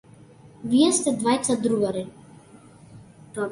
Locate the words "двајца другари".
1.19-2.03